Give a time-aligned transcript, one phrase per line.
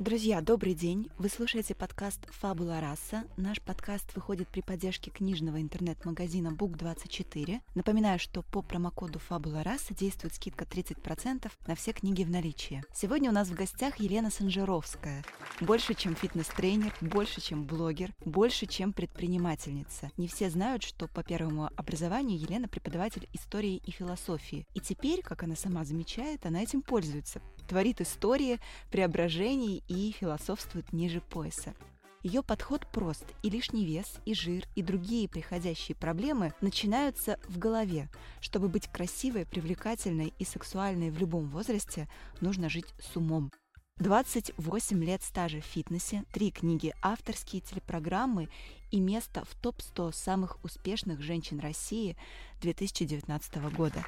[0.00, 1.08] Друзья, добрый день!
[1.18, 3.22] Вы слушаете подкаст «Фабула раса».
[3.36, 7.60] Наш подкаст выходит при поддержке книжного интернет-магазина Book24.
[7.76, 12.82] Напоминаю, что по промокоду «Фабула раса» действует скидка 30% на все книги в наличии.
[12.92, 15.24] Сегодня у нас в гостях Елена Санжировская.
[15.60, 20.10] Больше, чем фитнес-тренер, больше, чем блогер, больше, чем предпринимательница.
[20.16, 24.66] Не все знают, что по первому образованию Елена преподаватель истории и философии.
[24.74, 28.60] И теперь, как она сама замечает, она этим пользуется, творит истории,
[28.90, 31.74] преображений и философствует ниже пояса.
[32.22, 38.08] Ее подход прост, и лишний вес, и жир, и другие приходящие проблемы начинаются в голове.
[38.40, 42.08] Чтобы быть красивой, привлекательной и сексуальной в любом возрасте,
[42.40, 43.50] нужно жить с умом.
[43.98, 48.48] 28 лет стажа в фитнесе, три книги, авторские телепрограммы
[48.90, 52.16] и место в топ-100 самых успешных женщин России
[52.60, 54.04] 2019 года.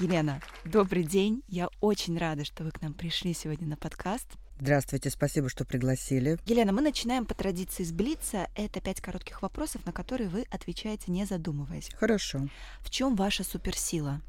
[0.00, 1.44] Елена, добрый день.
[1.46, 4.26] Я очень рада, что вы к нам пришли сегодня на подкаст.
[4.58, 6.36] Здравствуйте, спасибо, что пригласили.
[6.44, 8.48] Елена, мы начинаем по традиции с Блица.
[8.56, 11.90] Это пять коротких вопросов, на которые вы отвечаете, не задумываясь.
[11.94, 12.48] Хорошо.
[12.80, 14.20] В чем ваша суперсила?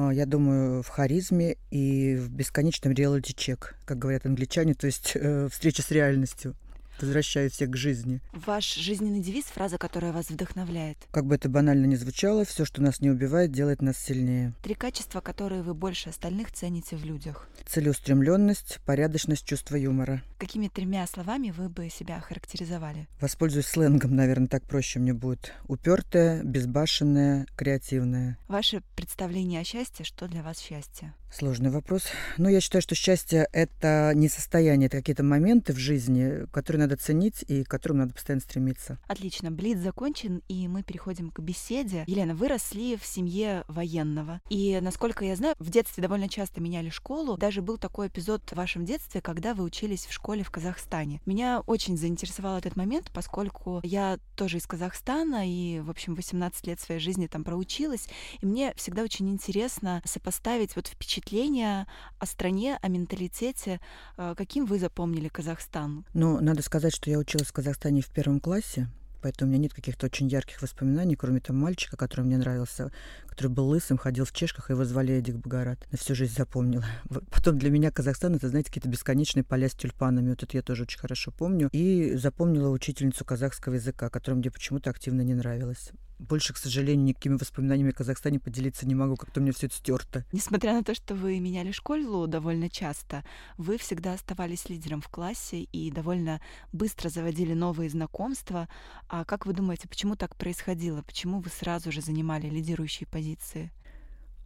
[0.00, 5.48] А, я думаю, в харизме и в бесконечном реалити-чек, как говорят англичане, то есть э,
[5.50, 6.54] встреча с реальностью
[7.02, 8.20] возвращаю всех к жизни.
[8.32, 10.98] Ваш жизненный девиз, фраза, которая вас вдохновляет?
[11.10, 14.54] Как бы это банально ни звучало, все, что нас не убивает, делает нас сильнее.
[14.62, 17.48] Три качества, которые вы больше остальных цените в людях?
[17.66, 20.22] Целеустремленность, порядочность, чувство юмора.
[20.38, 23.08] Какими тремя словами вы бы себя охарактеризовали?
[23.20, 25.52] Воспользуюсь сленгом, наверное, так проще мне будет.
[25.68, 28.38] Упертая, безбашенная, креативная.
[28.48, 31.14] Ваше представление о счастье, что для вас счастье?
[31.32, 32.02] Сложный вопрос.
[32.38, 36.96] Но я считаю, что счастье— это не состояние, это какие-то моменты в жизни, которые надо
[36.96, 38.98] ценить и к которым надо постоянно стремиться.
[39.06, 39.52] Отлично.
[39.52, 42.02] Блиц закончен, и мы переходим к беседе.
[42.08, 44.40] Елена, вы росли в семье военного.
[44.50, 47.36] И, насколько я знаю, в детстве довольно часто меняли школу.
[47.36, 51.20] Даже был такой эпизод в вашем детстве, когда вы учились в школе в Казахстане.
[51.26, 56.80] Меня очень заинтересовал этот момент, поскольку я тоже из Казахстана и, в общем, 18 лет
[56.80, 58.08] своей жизни там проучилась.
[58.40, 60.88] И мне всегда очень интересно сопоставить вот
[61.20, 61.86] впечатления
[62.18, 63.80] о стране, о менталитете.
[64.16, 66.04] Э, каким вы запомнили Казахстан?
[66.14, 68.88] Ну, надо сказать, что я училась в Казахстане в первом классе,
[69.22, 72.90] поэтому у меня нет каких-то очень ярких воспоминаний, кроме того мальчика, который мне нравился,
[73.26, 75.86] который был лысым, ходил в чешках, его звали Эдик Багарат.
[75.92, 76.84] На всю жизнь запомнила.
[77.30, 80.30] Потом для меня Казахстан— это, знаете, какие-то бесконечные поля с тюльпанами.
[80.30, 81.68] Вот это я тоже очень хорошо помню.
[81.72, 87.36] И запомнила учительницу казахского языка, которая мне почему-то активно не нравилась больше, к сожалению, никакими
[87.36, 90.24] воспоминаниями о Казахстане поделиться не могу, как-то у меня все это стерто.
[90.32, 93.24] Несмотря на то, что вы меняли школу довольно часто,
[93.56, 96.40] вы всегда оставались лидером в классе и довольно
[96.72, 98.68] быстро заводили новые знакомства.
[99.08, 101.02] А как вы думаете, почему так происходило?
[101.02, 103.72] Почему вы сразу же занимали лидирующие позиции?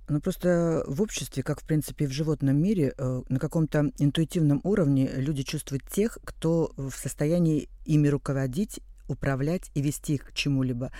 [0.09, 4.61] Ну, просто в обществе, как, в принципе, и в животном мире, э, на каком-то интуитивном
[4.63, 10.93] уровне люди чувствуют тех, кто в состоянии ими руководить управлять и вести их к чему-либо.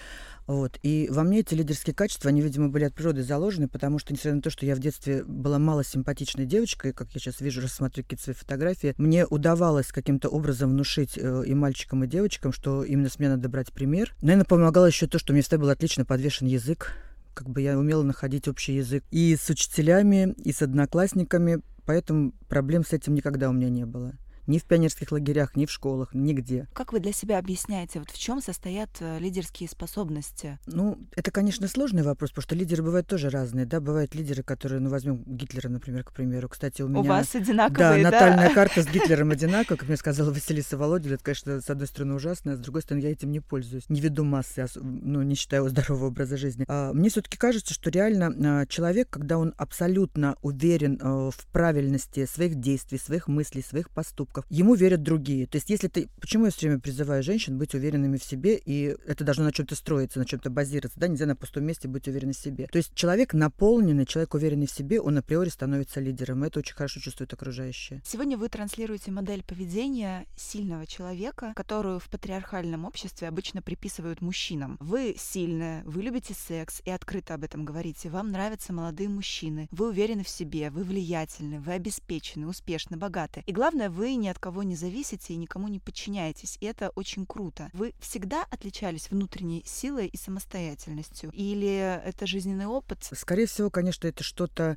[0.47, 0.79] Вот.
[0.83, 4.35] И во мне эти лидерские качества, они, видимо, были от природы заложены, потому что, несмотря
[4.35, 8.05] на то, что я в детстве была мало симпатичной девочкой, как я сейчас вижу, рассматриваю
[8.05, 13.09] какие-то свои фотографии, мне удавалось каким-то образом внушить э, и мальчикам, и девочкам, что именно
[13.09, 14.15] с меня надо брать пример.
[14.21, 16.93] Наверное, помогало еще то, что меня всегда был отлично подвешен язык,
[17.33, 22.85] как бы я умела находить общий язык и с учителями, и с одноклассниками, поэтому проблем
[22.85, 24.15] с этим никогда у меня не было
[24.47, 26.69] ни в пионерских лагерях, ни в школах, нигде.
[26.73, 30.59] Как вы для себя объясняете, вот в чем состоят э, лидерские способности?
[30.67, 34.81] Ну, это, конечно, сложный вопрос, потому что лидеры бывают тоже разные, да, бывают лидеры, которые,
[34.81, 36.49] ну, возьмем Гитлера, например, к примеру.
[36.49, 37.01] Кстати, у меня...
[37.01, 38.11] У вас одинаковые, да?
[38.11, 42.15] натальная карта с Гитлером одинакова, как мне сказала Василиса Володина, это, конечно, с одной стороны
[42.15, 43.89] ужасно, а с другой стороны я этим не пользуюсь.
[43.89, 46.65] Не веду массы, ну, не считаю его здорового образа жизни.
[46.69, 52.27] А, мне все-таки кажется, что реально а, человек, когда он абсолютно уверен а, в правильности
[52.27, 55.47] своих действий, своих мыслей, своих поступков, поступков, ему верят другие.
[55.47, 56.09] То есть если ты...
[56.21, 59.75] Почему я все время призываю женщин быть уверенными в себе, и это должно на чем-то
[59.75, 62.67] строиться, на чем-то базироваться, да, нельзя на пустом месте быть уверенным в себе.
[62.67, 66.75] То есть человек наполненный, человек уверенный в себе, он априори становится лидером, и это очень
[66.75, 68.03] хорошо чувствует окружающие.
[68.05, 74.77] Сегодня вы транслируете модель поведения сильного человека, которую в патриархальном обществе обычно приписывают мужчинам.
[74.81, 79.89] Вы сильная, вы любите секс и открыто об этом говорите, вам нравятся молодые мужчины, вы
[79.89, 83.43] уверены в себе, вы влиятельны, вы обеспечены, успешны, богаты.
[83.47, 86.57] И главное, вы ни от кого не зависите и никому не подчиняетесь.
[86.61, 87.69] И это очень круто.
[87.75, 91.31] Вы всегда отличались внутренней силой и самостоятельностью?
[91.33, 92.99] Или это жизненный опыт?
[93.13, 94.77] Скорее всего, конечно, это что-то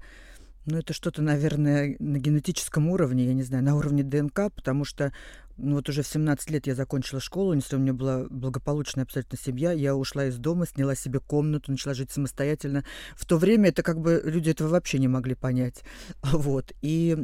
[0.65, 5.13] ну, это что-то, наверное, на генетическом уровне, я не знаю, на уровне ДНК, потому что
[5.57, 9.38] ну, вот уже в 17 лет я закончила школу, если у меня была благополучная абсолютно
[9.38, 12.86] семья, я ушла из дома, сняла себе комнату, начала жить самостоятельно.
[13.15, 15.83] В то время это как бы люди этого вообще не могли понять.
[16.38, 16.71] Вот.
[16.81, 17.18] И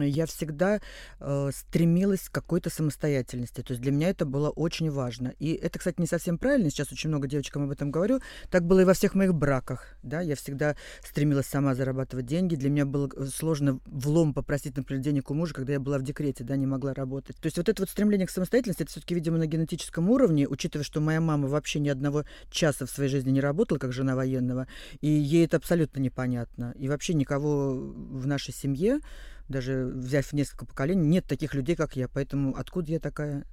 [0.00, 0.80] я всегда
[1.18, 3.62] э, стремилась к какой-то самостоятельности.
[3.62, 5.34] То есть для меня это было очень важно.
[5.38, 6.70] И это, кстати, не совсем правильно.
[6.70, 8.20] Сейчас очень много девочкам об этом говорю.
[8.50, 9.96] Так было и во всех моих браках.
[10.02, 10.20] Да?
[10.20, 12.54] Я всегда стремилась сама зарабатывать деньги.
[12.54, 16.02] Для меня было э, сложно влом попросить, например, денег у мужа, когда я была в
[16.02, 17.36] декрете, да, не могла работать.
[17.36, 20.84] То есть вот это вот стремление к самостоятельности, это все-таки, видимо, на генетическом уровне, учитывая,
[20.84, 24.66] что моя мама вообще ни одного часа в своей жизни не работала, как жена военного,
[25.00, 26.74] и ей это абсолютно непонятно.
[26.78, 29.00] И вообще никого в нашей семье,
[29.48, 32.08] даже взяв несколько поколений, нет таких людей, как я.
[32.08, 33.44] Поэтому откуда я такая?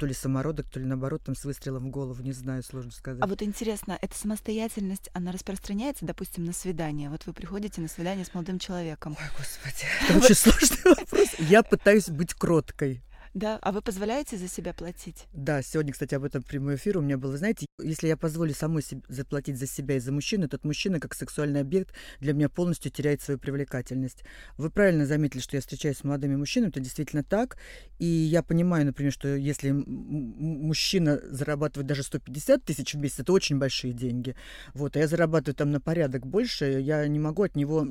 [0.00, 3.22] то ли самородок, то ли наоборот, там с выстрелом в голову, не знаю, сложно сказать.
[3.22, 7.10] А вот интересно, эта самостоятельность, она распространяется, допустим, на свидание?
[7.10, 9.14] Вот вы приходите на свидание с молодым человеком.
[9.20, 11.28] Ой, господи, это очень сложный вопрос.
[11.38, 13.02] Я пытаюсь быть кроткой.
[13.32, 15.26] Да, а вы позволяете за себя платить?
[15.32, 17.36] Да, сегодня, кстати, об этом прямой эфир у меня был.
[17.36, 21.14] Знаете, если я позволю самой себе заплатить за себя и за мужчину, тот мужчина, как
[21.14, 24.24] сексуальный объект, для меня полностью теряет свою привлекательность.
[24.58, 27.56] Вы правильно заметили, что я встречаюсь с молодыми мужчинами, это действительно так.
[28.00, 33.58] И я понимаю, например, что если мужчина зарабатывает даже 150 тысяч в месяц, это очень
[33.58, 34.34] большие деньги.
[34.74, 37.86] Вот, а я зарабатываю там на порядок больше, я не могу от него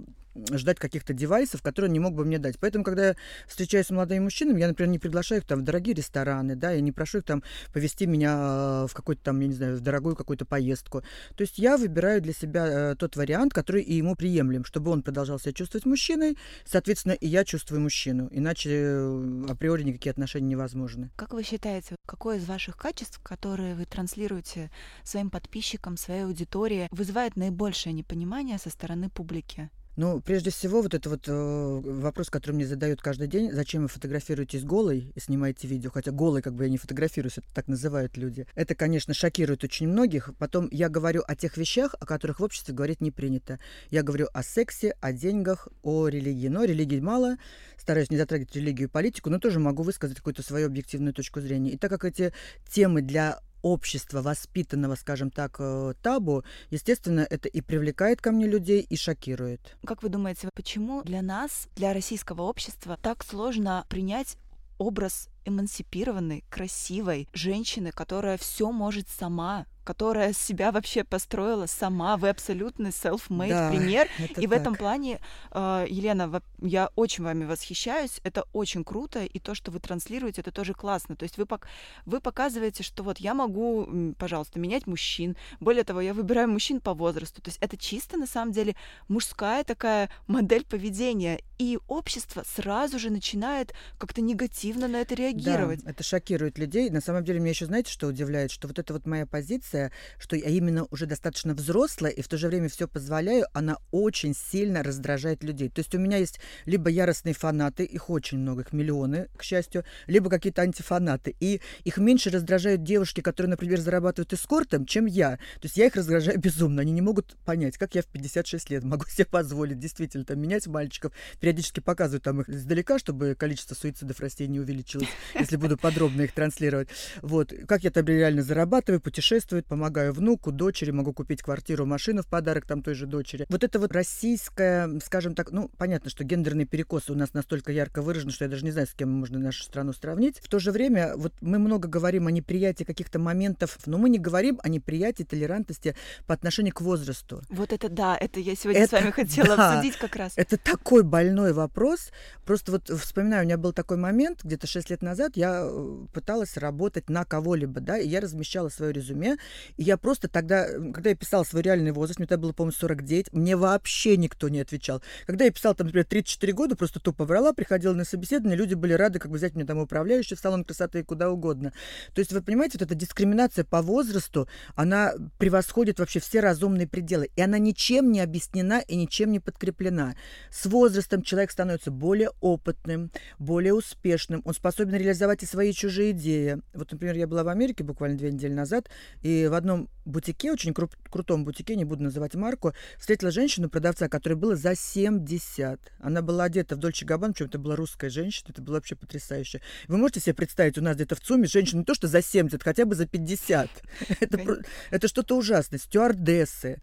[0.51, 2.59] ждать каких-то девайсов, которые он не мог бы мне дать.
[2.59, 3.15] Поэтому, когда я
[3.47, 6.81] встречаюсь с молодыми мужчинами, я, например, не приглашаю их там в дорогие рестораны, да, я
[6.81, 7.43] не прошу их там
[7.73, 11.01] повести меня э, в какой-то там, я не знаю, в дорогую какую-то поездку.
[11.35, 15.03] То есть я выбираю для себя э, тот вариант, который и ему приемлем, чтобы он
[15.03, 18.29] продолжал себя чувствовать мужчиной, соответственно, и я чувствую мужчину.
[18.31, 21.09] Иначе э, априори никакие отношения невозможны.
[21.15, 24.71] Как вы считаете, какое из ваших качеств, которые вы транслируете
[25.03, 29.69] своим подписчикам, своей аудитории, вызывает наибольшее непонимание со стороны публики?
[29.99, 33.89] Ну, прежде всего, вот это вот э, вопрос, который мне задают каждый день, зачем вы
[33.89, 38.15] фотографируетесь голой и снимаете видео, хотя голой как бы я не фотографируюсь, это так называют
[38.15, 38.47] люди.
[38.55, 40.29] Это, конечно, шокирует очень многих.
[40.39, 43.59] Потом я говорю о тех вещах, о которых в обществе говорить не принято.
[43.89, 46.47] Я говорю о сексе, о деньгах, о религии.
[46.47, 47.35] Но религии мало,
[47.77, 51.71] стараюсь не затрагивать религию и политику, но тоже могу высказать какую-то свою объективную точку зрения.
[51.71, 52.31] И так как эти
[52.69, 58.81] темы для общества, воспитанного, скажем так, э, табу, естественно, это и привлекает ко мне людей,
[58.81, 59.77] и шокирует.
[59.85, 64.37] Как вы думаете, почему для нас, для российского общества, так сложно принять
[64.77, 72.17] образ эмансипированной, красивой женщины, которая все может сама, которая себя вообще построила сама.
[72.17, 74.07] Вы абсолютно self-made да, пример.
[74.19, 74.45] И так.
[74.45, 75.19] в этом плане,
[75.51, 78.19] э, Елена, я очень вами восхищаюсь.
[78.23, 79.23] Это очень круто.
[79.23, 81.15] И то, что вы транслируете, это тоже классно.
[81.15, 81.67] То есть вы, пок
[82.05, 85.35] вы показываете, что вот я могу, пожалуйста, менять мужчин.
[85.59, 87.41] Более того, я выбираю мужчин по возрасту.
[87.41, 88.75] То есть это чисто, на самом деле,
[89.07, 91.41] мужская такая модель поведения.
[91.57, 95.83] И общество сразу же начинает как-то негативно на это реагировать.
[95.83, 96.89] Да, это шокирует людей.
[96.89, 98.51] На самом деле, меня еще знаете, что удивляет?
[98.51, 102.27] Что вот эта вот моя позиция позиция, что я именно уже достаточно взрослая и в
[102.27, 105.69] то же время все позволяю, она очень сильно раздражает людей.
[105.69, 109.83] То есть у меня есть либо яростные фанаты, их очень много, их миллионы, к счастью,
[110.07, 111.35] либо какие-то антифанаты.
[111.39, 115.37] И их меньше раздражают девушки, которые, например, зарабатывают эскортом, чем я.
[115.55, 116.81] То есть я их раздражаю безумно.
[116.81, 120.67] Они не могут понять, как я в 56 лет могу себе позволить действительно там менять
[120.67, 121.13] мальчиков.
[121.39, 126.89] Периодически показываю там их издалека, чтобы количество суицидов не увеличилось, если буду подробно их транслировать.
[127.21, 127.53] Вот.
[127.67, 132.65] Как я там реально зарабатываю, путешествую, помогаю внуку, дочери, могу купить квартиру, машину в подарок
[132.65, 133.45] там той же дочери.
[133.49, 138.01] Вот это вот российская, скажем так, ну, понятно, что гендерный перекос у нас настолько ярко
[138.01, 140.39] выражен, что я даже не знаю, с кем можно нашу страну сравнить.
[140.39, 144.19] В то же время вот мы много говорим о неприятии каких-то моментов, но мы не
[144.19, 145.95] говорим о неприятии, толерантности
[146.27, 147.41] по отношению к возрасту.
[147.49, 150.33] Вот это да, это я сегодня это, с вами хотела да, обсудить как раз.
[150.35, 152.11] Это такой больной вопрос.
[152.45, 156.57] Просто вот вспоминаю, у меня был такой момент, где-то 6 лет назад я э, пыталась
[156.57, 159.37] работать на кого-либо, да, и я размещала свое резюме,
[159.77, 163.33] и я просто тогда, когда я писала свой реальный возраст, мне тогда было, по-моему, 49,
[163.33, 165.01] мне вообще никто не отвечал.
[165.25, 168.93] Когда я писала, там, например, 34 года, просто тупо врала, приходила на собеседование, люди были
[168.93, 171.73] рады как бы взять меня там управляющий в салон красоты и куда угодно.
[172.13, 177.29] То есть, вы понимаете, вот эта дискриминация по возрасту, она превосходит вообще все разумные пределы.
[177.35, 180.15] И она ничем не объяснена и ничем не подкреплена.
[180.51, 186.61] С возрастом человек становится более опытным, более успешным, он способен реализовать и свои чужие идеи.
[186.73, 188.89] Вот, например, я была в Америке буквально две недели назад,
[189.21, 194.09] и И в одном бутике, очень кру- крутом бутике, не буду называть марку, встретила женщину-продавца,
[194.09, 195.79] которой было за 70.
[195.99, 199.61] Она была одета в Дольче Габбан, причем это была русская женщина, это было вообще потрясающе.
[199.87, 202.61] Вы можете себе представить, у нас где-то в ЦУМе женщина не то что за 70,
[202.61, 203.69] хотя бы за 50.
[204.19, 205.79] Это, это что-то ужасное.
[205.79, 206.81] Стюардессы,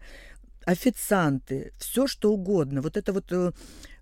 [0.65, 2.81] официанты, все что угодно.
[2.81, 3.51] Вот это вот э,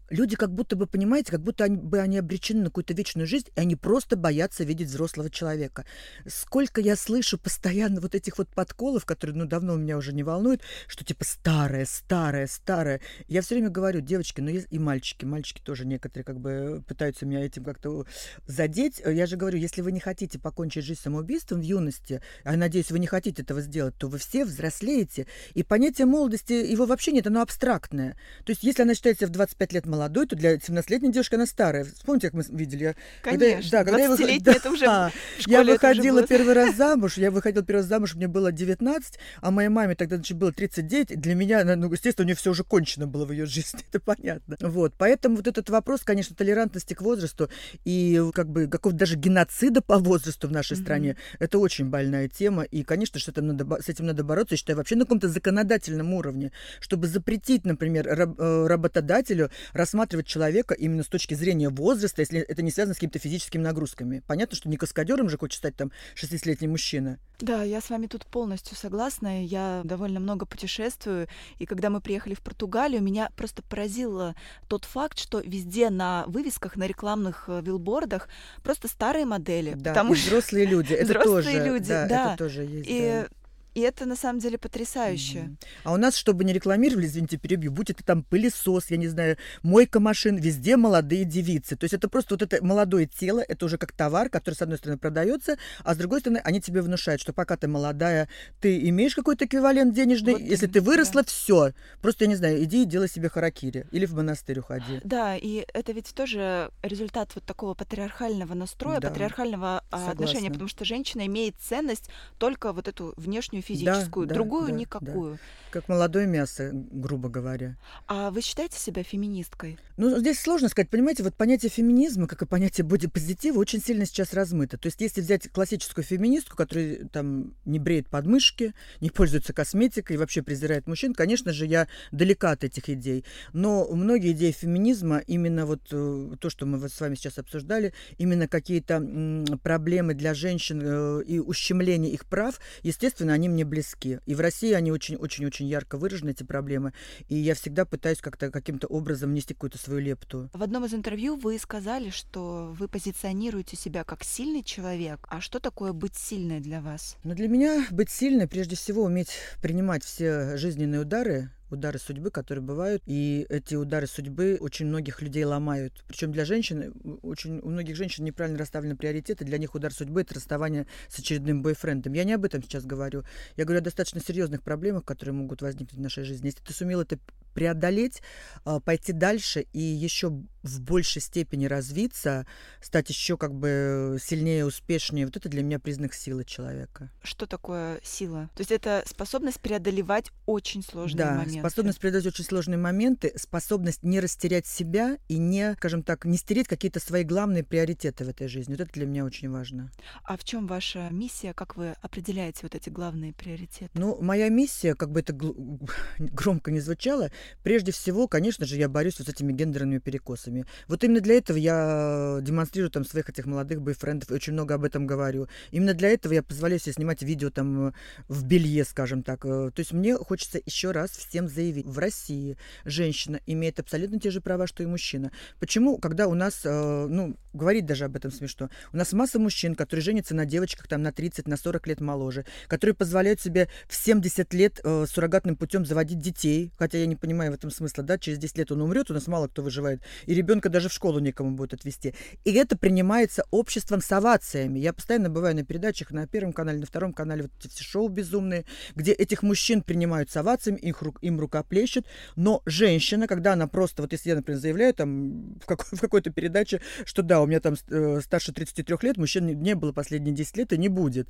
[0.10, 3.48] люди как будто бы, понимаете, как будто они, бы они обречены на какую-то вечную жизнь,
[3.56, 5.86] и они просто боятся видеть взрослого человека.
[6.28, 10.62] Сколько я слышу постоянно вот этих вот подколов, которые, ну, давно меня уже не волнуют,
[10.88, 13.02] что типа старое, старое, старое.
[13.28, 17.46] Я все время говорю, девочки, ну, и мальчики, мальчики тоже некоторые как бы пытаются меня
[17.46, 18.06] этим как-то
[18.48, 19.02] задеть.
[19.06, 23.00] Я же говорю, если вы не хотите покончить жизнь самоубийством в юности, а надеюсь, вы
[23.00, 27.42] не хотите этого сделать, то вы все взрослеете, и понятие молодости, его вообще нет, оно
[27.42, 28.18] абстрактное.
[28.46, 31.86] То есть, если она считается в 25 лет молодой, то для 17-летней девушки она старая.
[31.86, 32.96] Вспомните, как мы видели?
[33.22, 34.48] Конечно, когда, да, когда я, выход...
[34.48, 35.12] это уже да,
[35.48, 39.70] я выходила первый раз замуж, я выходила первый раз замуж, мне было 19, а моей
[39.70, 41.20] маме тогда значит, было 39.
[41.20, 44.58] Для меня, ну, естественно, у нее все уже кончено было в ее жизни, это понятно.
[44.60, 47.50] Вот, поэтому вот этот вопрос, конечно, толерантности к возрасту
[47.86, 50.82] и как бы какого-то даже геноцида по возрасту в нашей mm-hmm.
[50.82, 54.78] стране, это очень больная тема, и, конечно, что надо, с этим надо бороться, я считаю,
[54.78, 59.52] вообще на каком-то законодательном уровне, чтобы запретить, например, раб, э, работодателю
[59.86, 64.24] рассматривать человека именно с точки зрения возраста, если это не связано с какими-то физическими нагрузками.
[64.26, 67.20] Понятно, что не каскадером же хочет стать там 60-летний мужчина.
[67.40, 69.46] Да, я с вами тут полностью согласна.
[69.46, 71.28] Я довольно много путешествую,
[71.60, 74.34] и когда мы приехали в Португалию, меня просто поразил
[74.68, 78.28] тот факт, что везде на вывесках, на рекламных э, вилбордах
[78.64, 79.74] просто старые модели.
[79.76, 80.94] Да, потому и взрослые люди.
[80.94, 82.34] Это взрослые тоже, люди, да, да.
[82.34, 82.90] Это тоже есть.
[82.90, 83.28] И да.
[83.76, 85.38] И это на самом деле потрясающе.
[85.40, 85.58] Mm-hmm.
[85.84, 89.38] А у нас, чтобы не рекламировали, извините, перебью, будь это там пылесос, я не знаю,
[89.64, 91.76] мойка машин, везде молодые девицы.
[91.76, 94.78] То есть это просто вот это молодое тело, это уже как товар, который, с одной
[94.78, 98.30] стороны, продается, а с другой стороны, они тебе внушают, что пока ты молодая,
[98.62, 101.28] ты имеешь какой-то эквивалент денежный, вот, если ты выросла, да.
[101.28, 101.74] все.
[102.02, 103.88] Просто, я не знаю, иди и делай себе харакири.
[103.92, 105.02] Или в монастырь уходи.
[105.04, 109.10] Да, и это ведь тоже результат вот такого патриархального настроя, да.
[109.10, 110.12] патриархального Согласна.
[110.14, 115.34] отношения, потому что женщина имеет ценность только вот эту внешнюю физическую, да, другую да, никакую.
[115.34, 115.40] Да.
[115.72, 117.76] Как молодое мясо, грубо говоря.
[118.08, 119.78] А вы считаете себя феминисткой?
[119.98, 120.90] Ну, здесь сложно сказать.
[120.90, 124.78] Понимаете, вот понятие феминизма, как и понятие бодипозитива, очень сильно сейчас размыто.
[124.78, 130.20] То есть, если взять классическую феминистку, которая там не бреет подмышки, не пользуется косметикой и
[130.20, 133.26] вообще презирает мужчин, конечно же, я далека от этих идей.
[133.52, 138.48] Но многие идеи феминизма, именно вот э, то, что мы с вами сейчас обсуждали, именно
[138.48, 144.20] какие-то проблемы для женщин э, и ущемление их прав, естественно, они мне близки.
[144.26, 146.94] И в России они очень-очень-очень ярко выражены, эти проблемы.
[147.28, 150.50] И я всегда пытаюсь как-то каким-то образом внести какую-то свою лепту.
[150.54, 155.26] В одном из интервью вы сказали, что вы позиционируете себя как сильный человек.
[155.30, 157.18] А что такое быть сильной для вас?
[157.24, 159.32] Ну, для меня быть сильной, прежде всего, уметь
[159.62, 165.44] принимать все жизненные удары, удары судьбы, которые бывают, и эти удары судьбы очень многих людей
[165.44, 166.04] ломают.
[166.08, 170.36] Причем для женщин, очень, у многих женщин неправильно расставлены приоритеты, для них удар судьбы– это
[170.36, 172.14] расставание с очередным бойфрендом.
[172.14, 173.24] Я не об этом сейчас говорю.
[173.56, 176.48] Я говорю о достаточно серьезных проблемах, которые могут возникнуть в нашей жизни.
[176.48, 177.18] Если ты сумел это
[177.54, 178.22] преодолеть,
[178.66, 180.32] а, пойти дальше и еще
[180.68, 182.46] в большей степени развиться,
[182.82, 187.12] стать еще как бы сильнее, успешнее, вот это для меня признак силы человека.
[187.24, 188.50] Что такое сила?
[188.56, 191.60] То есть это способность преодолевать очень сложные да, моменты.
[191.60, 196.68] способность преодолевать очень сложные моменты, способность не растерять себя и не, скажем так, не стереть
[196.68, 198.74] какие-то свои главные приоритеты в этой жизни.
[198.74, 199.92] Вот это для меня очень важно.
[200.24, 201.54] А в чем ваша миссия?
[201.54, 203.92] Как вы определяете вот эти главные приоритеты?
[203.94, 205.34] Ну, моя миссия, как бы это
[206.18, 207.32] громко не звучало,
[207.64, 210.55] Прежде всего, конечно же, я борюсь вот с этими гендерными перекосами.
[210.88, 215.08] Вот именно для этого я демонстрирую там своих этих молодых бойфрендов очень много об этом
[215.08, 215.48] говорю.
[215.72, 217.94] Именно для этого я позволяю себе снимать видео там
[218.28, 219.46] в белье, скажем так.
[219.46, 221.86] Э, то есть мне хочется еще раз всем заявить.
[221.86, 225.32] В России женщина имеет абсолютно те же права, что и мужчина.
[225.60, 229.76] Почему, когда у нас, э, ну, говорить даже об этом смешно, у нас масса мужчин,
[229.76, 233.96] которые женятся на девочках там на 30, на 40 лет моложе, которые позволяют себе в
[233.96, 238.18] 70 лет э, суррогатным путем заводить детей, хотя я не понимаю в этом смысла, да,
[238.18, 241.20] через 10 лет он умрет, у нас мало кто выживает, и ребенка даже в школу
[241.20, 242.14] некому будет отвезти.
[242.44, 244.80] И это принимается обществом с овациями.
[244.80, 248.66] Я постоянно бываю на передачах на Первом канале, на Втором канале, вот эти шоу безумные,
[248.96, 254.12] где этих мужчин принимают с овациями, их, им рукоплещут, но женщина, когда она просто, вот
[254.12, 257.76] если я, например, заявляю там в, какой- в какой-то передаче, что да, у меня там
[257.90, 261.28] э, старше 33 лет, мужчин не, не было последние 10 лет и не будет.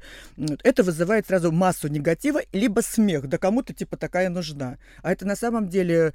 [0.64, 4.78] Это вызывает сразу массу негатива, либо смех, да кому-то типа такая нужна.
[5.02, 6.14] А это на самом деле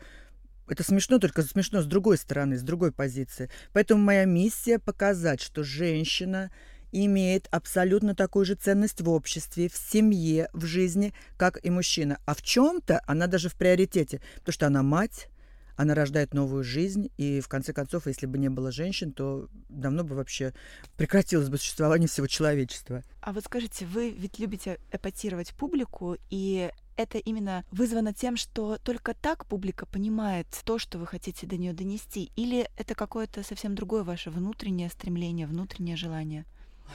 [0.71, 3.51] это смешно, только смешно с другой стороны, с другой позиции.
[3.73, 6.51] Поэтому моя миссия показать, что женщина
[6.93, 12.19] имеет абсолютно такую же ценность в обществе, в семье, в жизни, как и мужчина.
[12.25, 15.29] А в чем-то она даже в приоритете, потому что она мать,
[15.77, 20.05] она рождает новую жизнь, и в конце концов, если бы не было женщин, то давно
[20.05, 20.53] бы вообще
[20.97, 23.03] прекратилось бы существование всего человечества.
[23.23, 26.71] А вот скажите, вы ведь любите эпатировать публику, и
[27.03, 31.73] это именно вызвано тем, что только так публика понимает то, что вы хотите до нее
[31.73, 36.45] донести, или это какое-то совсем другое ваше внутреннее стремление, внутреннее желание?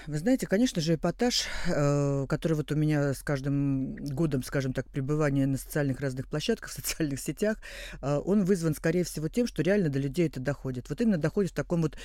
[0.07, 4.87] Вы знаете, конечно же, эпатаж, э, который вот у меня с каждым годом, скажем так,
[4.89, 7.57] пребывания на социальных разных площадках, в социальных сетях,
[8.01, 10.89] э, он вызван, скорее всего, тем, что реально до людей это доходит.
[10.89, 11.97] Вот именно доходит в таком вот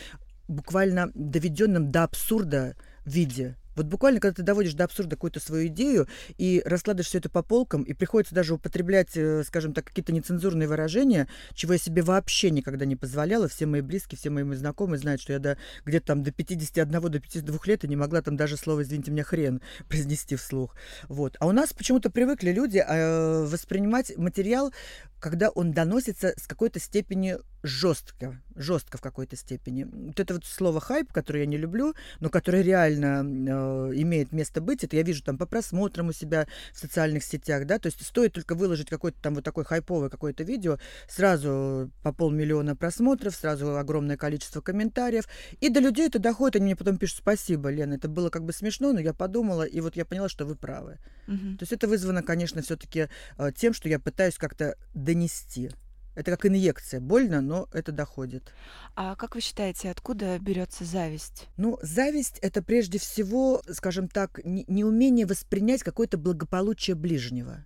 [0.48, 2.76] буквально доведенном до абсурда
[3.10, 3.56] виде.
[3.76, 7.42] Вот буквально, когда ты доводишь до абсурда какую-то свою идею и раскладываешь все это по
[7.42, 12.50] полкам, и приходится даже употреблять, э, скажем так, какие-то нецензурные выражения, чего я себе вообще
[12.50, 13.48] никогда не позволяла.
[13.48, 17.20] Все мои близкие, все мои знакомые знают, что я до, где-то там до 51, до
[17.20, 20.74] 52 лет и не могла там даже слово, извините меня, хрен произнести вслух.
[21.08, 21.36] Вот.
[21.40, 24.72] А у нас почему-то привыкли люди э, воспринимать материал,
[25.20, 29.84] когда он доносится с какой-то степени жестко, жестко в какой-то степени.
[29.84, 34.60] Вот это вот слово хайп, которое я не люблю, но которое реально э, имеет место
[34.60, 38.04] быть, это я вижу там по просмотрам у себя в социальных сетях, да, то есть
[38.04, 40.78] стоит только выложить какое-то там вот такое хайповое какое-то видео,
[41.08, 45.26] сразу по полмиллиона просмотров, сразу огромное количество комментариев,
[45.60, 48.52] и до людей это доходит, они мне потом пишут спасибо, Лена, это было как бы
[48.52, 50.98] смешно, но я подумала, и вот я поняла, что вы правы.
[51.28, 51.56] Угу.
[51.58, 55.70] То есть это вызвано, конечно, все-таки э, тем, что я пытаюсь как-то донести.
[56.14, 57.00] Это как инъекция.
[57.00, 58.52] Больно, но это доходит.
[58.96, 61.48] А как вы считаете, откуда берется зависть?
[61.56, 67.64] Ну, зависть это прежде всего, скажем так, неумение воспринять какое-то благополучие ближнего.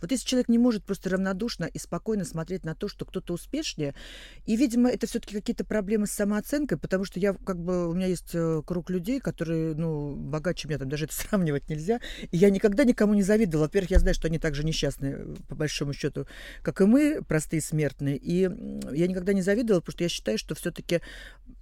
[0.00, 3.94] Вот если человек не может просто равнодушно и спокойно смотреть на то, что кто-то успешнее,
[4.46, 8.06] и, видимо, это все-таки какие-то проблемы с самооценкой, потому что я как бы у меня
[8.06, 12.50] есть э, круг людей, которые, ну, богаче меня, там даже это сравнивать нельзя, и я
[12.50, 13.66] никогда никому не завидовала.
[13.66, 16.26] Во-первых, я знаю, что они также несчастны, э, по большому счету,
[16.62, 18.42] как и мы, простые смертные, и
[18.92, 21.00] я никогда не завидовала, потому что я считаю, что все-таки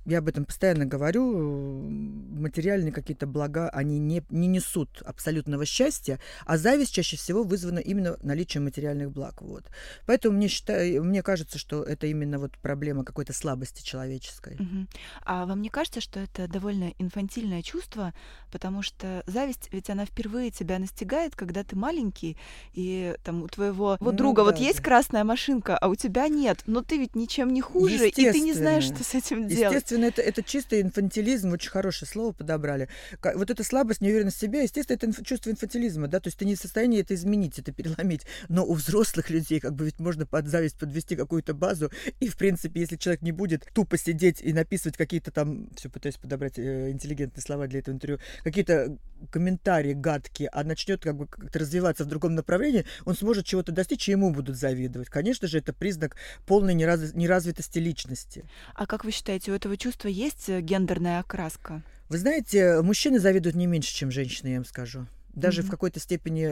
[0.04, 6.58] я об этом постоянно говорю, материальные какие-то блага, они не, не несут абсолютного счастья, а
[6.58, 9.42] зависть чаще всего вызвана именно наличием материальных благ.
[9.42, 9.64] Вот.
[10.06, 14.54] Поэтому мне, считаю, мне кажется, что это именно вот проблема какой-то слабости человеческой.
[14.54, 14.86] Угу.
[15.24, 18.14] А вам не кажется, что это довольно инфантильное чувство,
[18.50, 22.36] потому что зависть, ведь она впервые тебя настигает, когда ты маленький,
[22.72, 26.28] и там у твоего вот ну, друга да, вот есть красная машинка, а у тебя
[26.28, 29.82] нет, но ты ведь ничем не хуже, и ты не знаешь, что с этим делать
[29.82, 32.88] естественно, это, это чистый инфантилизм, очень хорошее слово подобрали.
[33.34, 36.44] Вот эта слабость, неуверенность в себе, естественно, это инф, чувство инфантилизма, да, то есть ты
[36.44, 38.11] не в состоянии это изменить, это переломить.
[38.48, 42.36] Но у взрослых людей как бы ведь можно под зависть подвести какую-то базу, и, в
[42.36, 46.90] принципе, если человек не будет тупо сидеть и написывать какие-то там, все пытаюсь подобрать э,
[46.90, 48.98] интеллигентные слова для этого интервью, какие-то
[49.30, 54.08] комментарии гадкие, а начнет как бы как-то развиваться в другом направлении, он сможет чего-то достичь,
[54.08, 55.08] и ему будут завидовать.
[55.08, 57.14] Конечно же, это признак полной нераз...
[57.14, 58.44] неразвитости личности.
[58.74, 61.82] А как вы считаете, у этого чувства есть э, гендерная окраска?
[62.08, 65.06] Вы знаете, мужчины завидуют не меньше, чем женщины, я вам скажу.
[65.34, 65.66] Даже mm-hmm.
[65.66, 66.48] в какой-то степени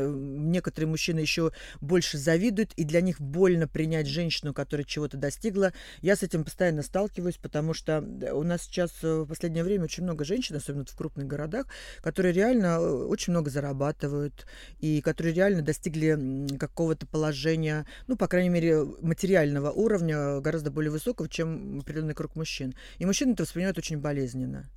[0.50, 5.72] некоторые мужчины еще больше завидуют, и для них больно принять женщину, которая чего-то достигла.
[6.00, 8.00] Я с этим постоянно сталкиваюсь, потому что
[8.32, 11.66] у нас сейчас э, в последнее время очень много женщин, особенно в крупных городах,
[12.00, 14.46] которые реально э, очень много зарабатывают,
[14.78, 21.28] и которые реально достигли какого-то положения, ну, по крайней мере, материального уровня гораздо более высокого,
[21.28, 22.74] чем определенный круг мужчин.
[22.98, 24.68] И мужчины это воспринимают очень болезненно.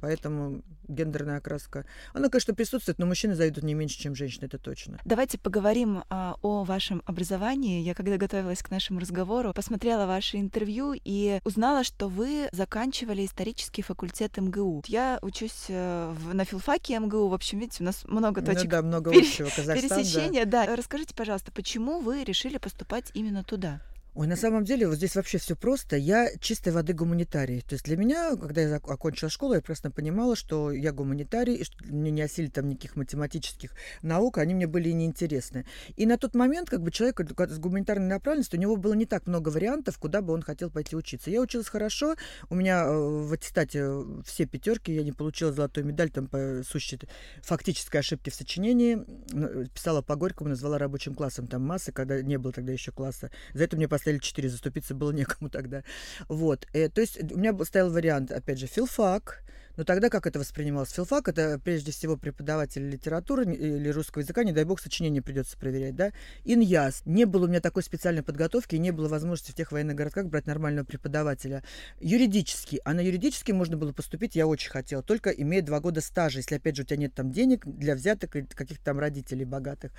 [0.00, 4.98] Поэтому гендерная окраска, она, конечно, присутствует, но мужчины зайдут не меньше, чем женщины, это точно.
[5.04, 7.82] Давайте поговорим а, о вашем образовании.
[7.82, 13.82] Я, когда готовилась к нашему разговору, посмотрела ваше интервью и узнала, что вы заканчивали исторический
[13.82, 14.84] факультет МГУ.
[14.86, 17.28] Я учусь э, в, на филфаке МГУ.
[17.28, 19.48] В общем, видите, у нас много ну точек ну, да, много общего.
[19.48, 20.44] Казахстан, пересечения.
[20.44, 20.66] Да.
[20.66, 20.76] да.
[20.76, 23.80] Расскажите, пожалуйста, почему вы решили поступать именно туда?
[24.16, 25.94] Ой, на самом деле, вот здесь вообще все просто.
[25.98, 27.60] Я чистой воды гуманитарий.
[27.60, 31.64] То есть для меня, когда я окончила школу, я прекрасно понимала, что я гуманитарий, и
[31.64, 35.66] что мне не осили там никаких математических наук, они мне были неинтересны.
[35.96, 39.26] И на тот момент, как бы человек с гуманитарной направленностью, у него было не так
[39.26, 41.30] много вариантов, куда бы он хотел пойти учиться.
[41.30, 42.16] Я училась хорошо,
[42.48, 43.86] у меня э, в аттестате
[44.24, 46.98] все пятерки, я не получила золотую медаль там по сущей
[47.42, 48.96] фактической ошибке в сочинении.
[49.74, 53.30] Писала по Горькому, назвала рабочим классом там массы, когда не было тогда еще класса.
[53.52, 55.82] За это мне поставили поставили 4, заступиться было некому тогда.
[56.28, 56.66] Вот.
[56.72, 59.42] И, э, то есть у меня стоял вариант, опять же, филфак,
[59.76, 60.90] Но тогда как это воспринималось?
[60.90, 65.94] Филфак— это прежде всего преподаватель литературы или русского языка, не дай бог, сочинение придется проверять,
[65.94, 66.12] да?
[66.44, 67.02] Иньяс.
[67.04, 70.26] Не было у меня такой специальной подготовки, и не было возможности в тех военных городках
[70.26, 71.62] брать нормального преподавателя.
[72.00, 72.78] Юридический.
[72.84, 76.54] А на юридический можно было поступить, я очень хотела, только имея два года стажа, если,
[76.54, 79.92] опять же, у тебя нет там денег для взяток или каких-то там родителей богатых.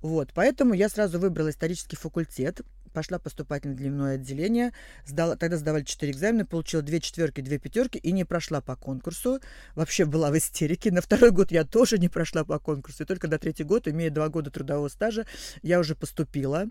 [0.00, 0.30] Вот.
[0.32, 2.60] Поэтому я сразу выбрала исторический факультет,
[2.94, 4.72] пошла поступать на дневное отделение,
[5.04, 9.40] сдала, тогда сдавали четыре экзамена, получила две четверки, две пятерки и не прошла по конкурсу.
[9.74, 10.92] Вообще была в истерике.
[10.92, 13.02] На второй год я тоже не прошла по конкурсу.
[13.02, 15.26] И только на третий год, имея два года трудового стажа,
[15.62, 16.68] я уже поступила.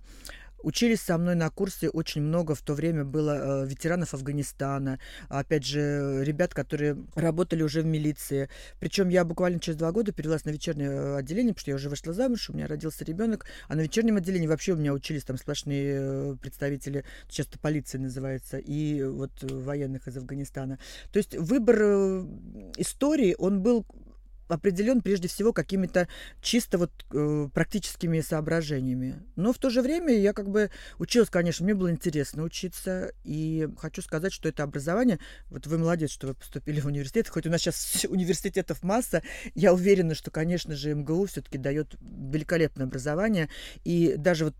[0.63, 4.97] Учились со мной на курсе очень много в то время было э, ветеранов Афганистана,
[5.27, 8.49] опять же, ребят, которые работали уже в милиции.
[8.79, 11.89] Причем я буквально через два года перевелась на вечернее э, отделение, потому что я уже
[11.89, 15.37] вышла замуж, у меня родился ребенок, а на вечернем отделении вообще у меня учились там
[15.37, 20.79] сплошные э, представители, часто полиции называется, и вот военных из Афганистана.
[21.11, 22.25] То есть выбор
[22.77, 23.85] истории, он был
[24.47, 26.07] определен прежде всего какими-то
[26.41, 29.23] чисто вот э, практическими соображениями.
[29.35, 33.67] Но в то же время я как бы училась, конечно, мне было интересно учиться, и
[33.77, 37.49] хочу сказать, что это образование, вот вы молодец, что вы поступили в университет, хоть у
[37.49, 39.23] нас сейчас университетов масса,
[39.55, 43.49] я уверена, что, конечно же, МГУ все-таки дает великолепное образование,
[43.83, 44.55] и даже вот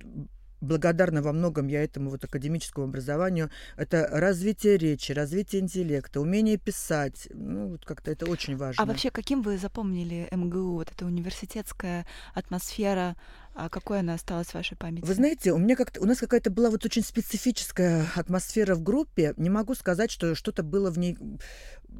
[0.64, 3.50] благодарна во многом я этому вот академическому образованию.
[3.76, 7.28] Это развитие речи, развитие интеллекта, умение писать.
[7.34, 8.82] Ну, вот как-то это очень важно.
[8.82, 13.16] А вообще, каким вы запомнили МГУ, вот эта университетская атмосфера,
[13.56, 15.06] а какой она осталась в вашей памяти?
[15.06, 19.34] Вы знаете, у меня как-то у нас какая-то была вот очень специфическая атмосфера в группе.
[19.38, 21.18] Не могу сказать, что что-то было в ней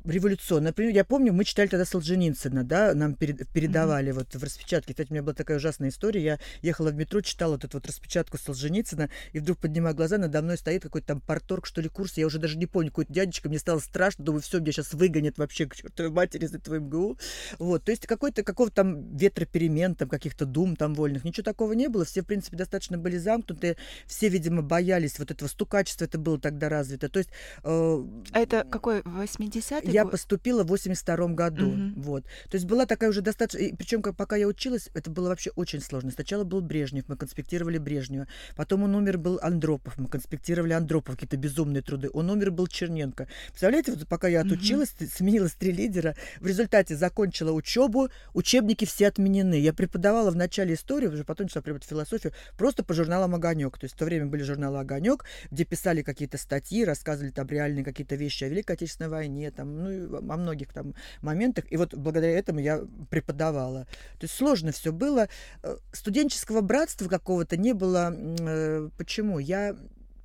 [0.06, 0.72] революционное.
[0.72, 4.16] Например, я помню, мы читали тогда Солженицына, да, нам перед, передавали mm-hmm.
[4.16, 4.94] вот в распечатке.
[4.94, 6.24] Кстати, у меня была такая ужасная история.
[6.24, 10.42] Я ехала в метро, читала вот эту вот распечатку Солженицына, и вдруг поднимаю глаза, надо
[10.42, 12.18] мной стоит какой-то там порторг, что ли, курс.
[12.18, 13.50] Я уже даже не помню, какой-то дядечка.
[13.50, 14.26] Мне стало страшно.
[14.26, 17.18] Думаю, все, меня сейчас выгонят вообще к чертовой матери из этого МГУ.
[17.60, 21.24] Вот, то есть какой-то, какого-то там ветроперемен, там каких-то дум там вольных.
[21.24, 22.06] Ничего такого не было.
[22.06, 23.78] Все, в принципе, достаточно были замкнуты.
[24.06, 26.06] Все, видимо, боялись вот этого стукачества.
[26.06, 27.10] Это было тогда развито.
[27.10, 27.30] То есть...
[27.64, 30.12] Э, а это какой, 80-й Я год?
[30.12, 31.70] поступила в 82 году.
[31.70, 32.02] Угу.
[32.02, 32.24] Вот.
[32.24, 33.76] То есть была такая уже достаточно...
[33.76, 36.12] Причем, как, пока я училась, это было вообще очень сложно.
[36.12, 38.28] Сначала был Брежнев, мы конспектировали Брежнева.
[38.56, 42.10] Потом он умер, был Андропов, мы конспектировали Андропов, какие-то безумные труды.
[42.14, 43.28] Он умер, был Черненко.
[43.48, 45.08] Представляете, вот пока я отучилась, угу.
[45.12, 49.56] сменилась три лидера, в результате закончила учебу, учебники все отменены.
[49.60, 53.78] Я преподавала в начале историю, уже потом начала преподавать философию, просто по журналам «Огонек».
[53.78, 57.84] То есть в то время были журналы «Огонек», где писали какие-то статьи, рассказывали там реальные
[57.84, 61.66] какие-то вещи о Великой Отечественной войне, там, ну, о многих там моментах.
[61.70, 63.86] И вот благодаря этому я преподавала.
[64.20, 65.28] То есть сложно все было.
[65.64, 68.14] Э, студенческого братства какого-то не было.
[68.14, 69.40] Э, почему?
[69.40, 69.76] Я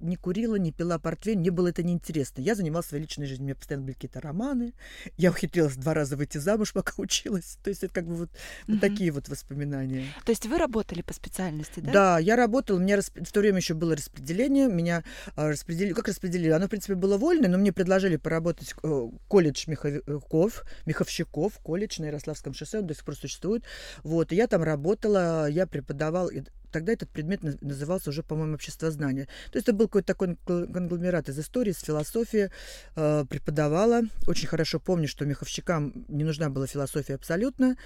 [0.01, 2.41] не курила, не пила портвейн, мне было это неинтересно.
[2.41, 4.73] Я занималась своей личной жизнью, у меня постоянно были какие-то романы,
[5.17, 7.59] я ухитрилась два раза выйти замуж, пока училась.
[7.63, 8.73] То есть это как бы вот, mm-hmm.
[8.73, 10.07] вот такие вот воспоминания.
[10.25, 11.93] То есть вы работали по специальности, да?
[11.93, 13.19] Да, я работала, у меня расп...
[13.21, 16.51] в то время еще было распределение, меня а, распределили, как распределили?
[16.51, 22.07] Оно, в принципе, было вольное, но мне предложили поработать э, колледж Миховиков, Миховщиков, колледж на
[22.07, 23.65] Ярославском шоссе, он до сих пор существует.
[24.03, 26.31] Вот, и я там работала, я преподавала,
[26.71, 29.27] тогда этот предмет назывался уже, по-моему, обществознание.
[29.51, 32.51] То есть это был какой-то такой конгломерат из истории, из философии.
[32.97, 34.03] Э, преподавала.
[34.27, 37.77] Очень хорошо помню, что меховщикам не нужна была философия абсолютно.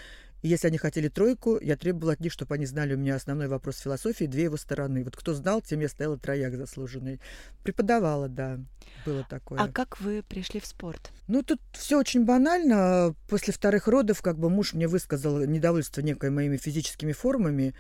[0.43, 3.47] И если они хотели тройку, я требовала от них, чтобы они знали у меня основной
[3.47, 5.05] вопрос философии, две его стороны.
[5.05, 7.21] Вот кто знал, тем я стояла трояк заслуженный.
[7.63, 8.59] Преподавала, да,
[9.07, 9.61] было такое.
[9.61, 11.13] А как вы пришли в спорт?
[11.29, 13.15] Ну, тут все очень банально.
[13.29, 17.75] После вторых родов, как бы муж мне высказал недовольство некой моими физическими формами.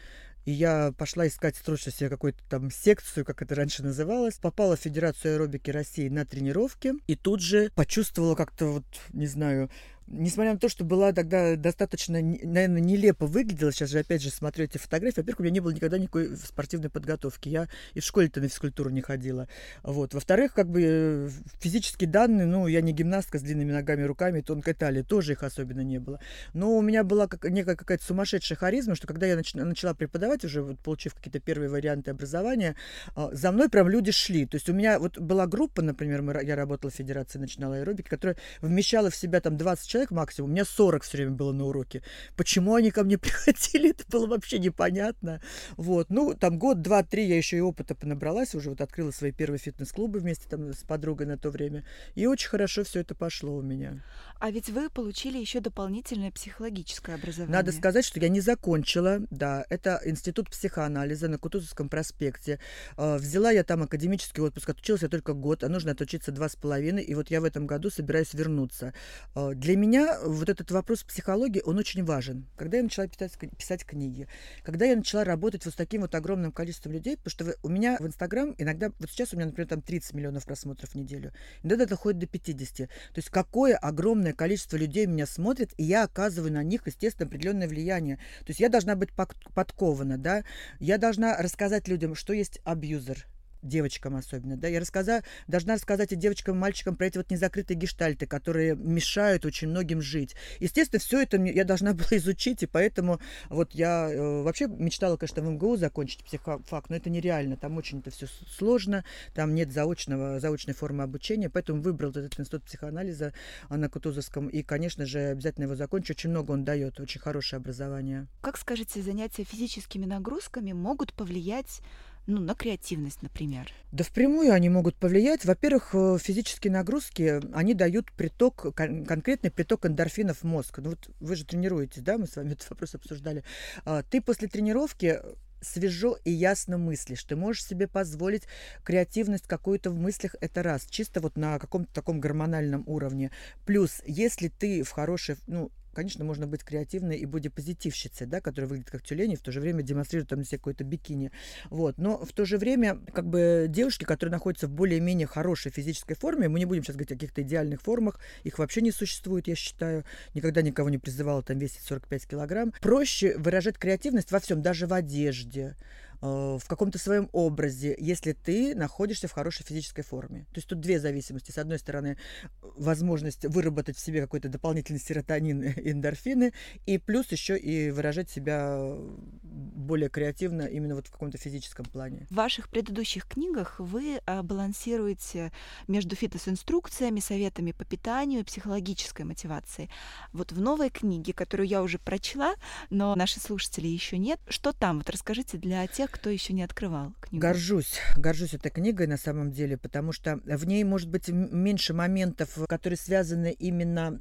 [0.44, 4.34] И я пошла искать срочно себе какую-то там секцию, как это раньше называлось.
[4.34, 6.94] Попала в Федерацию аэробики России на тренировки.
[7.06, 9.70] И тут же почувствовала как-то вот, не знаю,
[10.12, 14.64] несмотря на то, что была тогда достаточно, наверное, нелепо выглядела, сейчас же опять же смотрю
[14.64, 18.40] эти фотографии, во-первых, у меня не было никогда никакой спортивной подготовки, я и в школе-то
[18.40, 19.48] на физкультуру не ходила,
[19.82, 20.14] вот.
[20.14, 21.28] Во-вторых, как бы э,
[21.60, 25.80] физические данные, ну, я не гимнастка с длинными ногами, руками, тонкой талией, тоже их особенно
[25.80, 26.20] не было.
[26.52, 30.44] Но у меня была как, некая какая-то сумасшедшая харизма, что когда я нач- начала преподавать,
[30.44, 32.76] уже вот, получив какие-то первые варианты образования,
[33.14, 34.46] а, за мной прям люди шли.
[34.46, 38.08] То есть у меня вот была группа, например, мы, я работала в Федерации начинала аэробики,
[38.08, 40.50] которая вмещала в себя там 20 человек максимум.
[40.50, 42.02] У меня 40 все время было на уроке.
[42.36, 45.40] Почему они ко мне приходили, это было вообще непонятно.
[45.76, 46.10] Вот.
[46.10, 48.54] Ну, там год, два, три я еще и опыта понабралась.
[48.54, 51.84] Уже вот открыла свои первые фитнес-клубы вместе там с подругой на то время.
[52.14, 54.02] И очень хорошо все это пошло у меня.
[54.42, 57.52] А ведь вы получили еще дополнительное психологическое образование.
[57.52, 62.58] Надо сказать, что я не закончила, да, это институт психоанализа на Кутузовском проспекте.
[62.96, 66.56] А, взяла я там академический отпуск, отучилась я только год, а нужно отучиться два с
[66.56, 68.94] половиной, и вот я в этом году собираюсь вернуться.
[69.36, 72.48] А, для меня вот этот вопрос психологии, он очень важен.
[72.56, 74.26] Когда я начала писать, писать книги,
[74.64, 77.96] когда я начала работать вот с таким вот огромным количеством людей, потому что у меня
[78.00, 81.86] в Инстаграм иногда, вот сейчас у меня, например, там 30 миллионов просмотров в неделю, иногда
[81.86, 82.88] доходит до 50.
[82.88, 87.26] То есть какое огромное огромное количество людей меня смотрит, и я оказываю на них, естественно,
[87.26, 88.16] определенное влияние.
[88.40, 89.10] То есть я должна быть
[89.54, 90.44] подкована, да,
[90.80, 93.26] я должна рассказать людям, что есть абьюзер,
[93.62, 97.76] девочкам особенно, да, я рассказа, должна рассказать и девочкам, и мальчикам про эти вот незакрытые
[97.76, 100.34] гештальты, которые мешают очень многим жить.
[100.58, 105.42] Естественно, все это я должна была изучить, и поэтому вот я э, вообще мечтала, конечно,
[105.42, 110.40] в МГУ закончить психофак, но это нереально, там очень это все сложно, там нет заочного,
[110.40, 113.32] заочной формы обучения, поэтому выбрал этот институт психоанализа
[113.68, 118.26] на Кутузовском, и, конечно же, обязательно его закончу, очень много он дает, очень хорошее образование.
[118.40, 121.80] Как скажете, занятия физическими нагрузками могут повлиять
[122.26, 123.72] ну, на креативность, например?
[123.90, 125.44] Да впрямую они могут повлиять.
[125.44, 130.78] Во-первых, э, физические нагрузки, они дают приток, конкретный приток эндорфинов в мозг.
[130.78, 133.44] Ну вот вы же тренируетесь, да, мы с вами этот вопрос обсуждали.
[133.84, 135.20] А, ты после тренировки
[135.62, 137.24] свежо и ясно мыслишь.
[137.24, 138.44] Ты можешь себе позволить
[138.84, 140.86] креативность какую-то в мыслях, это раз.
[140.88, 143.30] Чисто вот на каком-то таком гормональном уровне.
[143.64, 148.90] Плюс, если ты в хорошей, ну, конечно, можно быть креативной и бодипозитивщицей, да, которая выглядит
[148.90, 151.30] как тюлень и в то же время демонстрирует там себе какое-то бикини.
[151.70, 151.98] Вот.
[151.98, 156.48] Но в то же время, как бы, девушки, которые находятся в более-менее хорошей физической форме,
[156.48, 160.04] мы не будем сейчас говорить о каких-то идеальных формах, их вообще не существует, я считаю.
[160.34, 162.72] Никогда никого не призывала там весить 45 килограмм.
[162.80, 165.76] Проще выражать креативность во всем, даже в одежде,
[166.22, 170.46] в каком-то своем образе, если ты находишься в хорошей физической форме.
[170.52, 171.50] То есть тут две зависимости.
[171.50, 172.16] С одной стороны,
[172.60, 176.52] возможность выработать в себе какой-то дополнительный серотонин и эндорфины,
[176.86, 178.96] и плюс еще и выражать себя
[179.42, 182.26] более креативно именно вот в каком-то физическом плане.
[182.30, 185.52] В ваших предыдущих книгах вы а, балансируете
[185.88, 189.90] между фитнес-инструкциями, советами по питанию и психологической мотивацией.
[190.32, 192.54] Вот в новой книге, которую я уже прочла,
[192.90, 194.98] но наши слушатели еще нет, что там?
[194.98, 197.42] Вот расскажите для тех, кто еще не открывал книгу.
[197.42, 202.50] Горжусь, горжусь этой книгой на самом деле, потому что в ней может быть меньше моментов,
[202.68, 204.20] которые связаны именно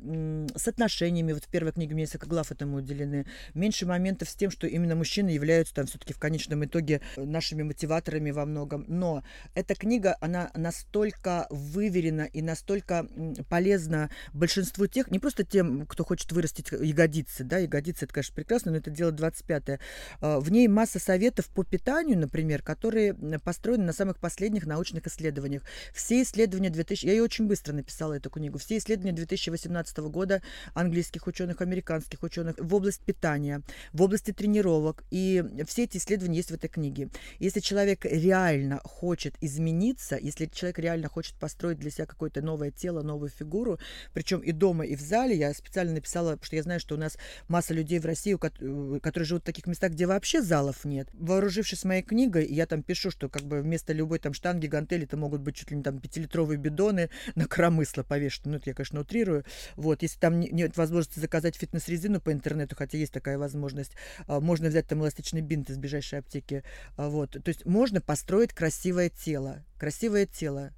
[0.55, 1.33] с отношениями.
[1.33, 3.27] Вот в первой книге у меня несколько глав этому уделены.
[3.53, 8.31] Меньше моментов с тем, что именно мужчины являются там все-таки в конечном итоге нашими мотиваторами
[8.31, 8.85] во многом.
[8.87, 9.23] Но
[9.53, 13.07] эта книга, она настолько выверена и настолько
[13.49, 18.71] полезна большинству тех, не просто тем, кто хочет вырастить ягодицы, да, ягодицы, это, конечно, прекрасно,
[18.71, 19.79] но это дело 25-е.
[20.21, 25.07] А, в ней масса советов по питанию питанию, например, которые построены на самых последних научных
[25.07, 25.63] исследованиях.
[25.93, 27.05] Все исследования 2000...
[27.05, 28.59] Я ее очень быстро написала, эту книгу.
[28.59, 30.41] Все исследования 2018 года
[30.73, 33.61] английских ученых, американских ученых в области питания,
[33.93, 35.03] в области тренировок.
[35.09, 37.09] И все эти исследования есть в этой книге.
[37.39, 43.01] Если человек реально хочет измениться, если человек реально хочет построить для себя какое-то новое тело,
[43.01, 43.79] новую фигуру,
[44.13, 47.17] причем и дома, и в зале, я специально написала, что я знаю, что у нас
[47.47, 51.07] масса людей в России, э, которые живут в таких местах, где вообще залов нет.
[51.13, 55.03] Вооружившись с моей книгой, я там пишу, что как бы вместо любой там штанги, гантели,
[55.03, 58.51] это могут быть чуть ли не там пятилитровые бидоны на коромысло повешены.
[58.51, 59.45] Ну, это я, конечно, утрирую.
[59.75, 63.91] Вот, если там нет возможности заказать фитнес-резину по интернету, хотя есть такая возможность,
[64.27, 66.63] а, можно взять там эластичный бинт из ближайшей аптеки.
[66.97, 69.63] А, вот, то есть можно построить красивое тело.
[69.77, 70.71] Красивое тело.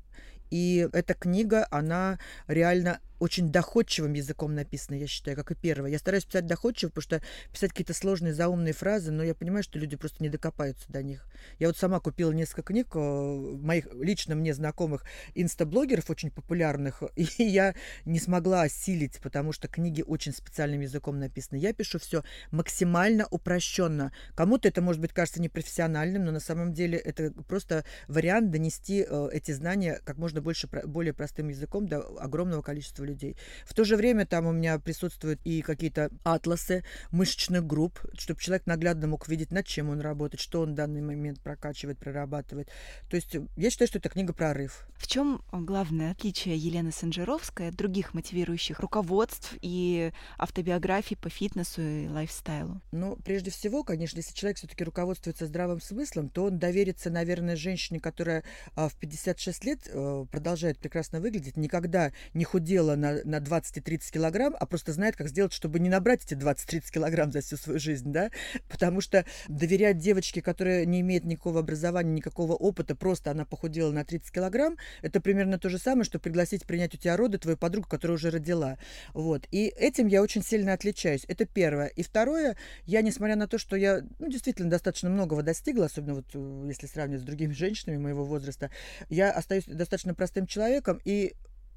[0.53, 5.89] И эта книга, она реально очень доходчивым языком написано, я считаю, как и первое.
[5.89, 7.21] Я стараюсь писать доходчиво, потому что
[7.53, 11.25] писать какие-то сложные заумные фразы, но я понимаю, что люди просто не докопаются до них.
[11.57, 17.43] Я вот сама купила несколько книг э, моих лично мне знакомых инстаблогеров очень популярных, и
[17.43, 21.59] я не смогла осилить, потому что книги очень специальным языком написаны.
[21.59, 24.11] Я пишу все максимально упрощенно.
[24.35, 29.29] Кому-то это может быть кажется непрофессиональным, но на самом деле это просто вариант донести э,
[29.31, 33.35] эти знания как можно больше, более простым языком до огромного количества людей.
[33.65, 38.67] В то же время там у меня присутствуют и какие-то атласы мышечных групп, чтобы человек
[38.67, 42.69] наглядно мог видеть, над чем он работает, что он в данный момент прокачивает, прорабатывает.
[43.09, 44.87] То есть я считаю, что это книга прорыв.
[44.95, 52.07] В чем главное отличие Елены Санжировской от других мотивирующих руководств и автобиографий по фитнесу и
[52.07, 52.81] лайфстайлу?
[52.91, 57.99] Ну, прежде всего, конечно, если человек все-таки руководствуется здравым смыслом, то он доверится, наверное, женщине,
[57.99, 58.43] которая
[58.75, 64.55] а, в 56 лет э, продолжает прекрасно выглядеть, никогда не худела на, на 20-30 килограмм,
[64.59, 68.11] а просто знает, как сделать, чтобы не набрать эти 20-30 килограмм за всю свою жизнь,
[68.11, 68.31] да,
[68.67, 74.03] потому что доверять девочке, которая не имеет никакого образования, никакого опыта, просто она похудела на
[74.03, 77.87] 30 килограмм, это примерно то же самое, что пригласить принять у тебя роды твою подругу,
[77.87, 78.79] которая уже родила.
[79.13, 79.47] Вот.
[79.51, 81.25] И этим я очень сильно отличаюсь.
[81.27, 81.87] Это первое.
[81.87, 86.25] И второе, я, несмотря на то, что я ну, действительно достаточно многого достигла, особенно вот
[86.33, 88.71] э, если сравнивать с другими женщинами моего возраста,
[89.09, 91.35] я остаюсь достаточно простым человеком и